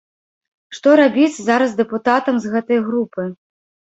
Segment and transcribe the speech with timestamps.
[0.77, 3.29] Што рабіць зараз дэпутатам з гэтай групы?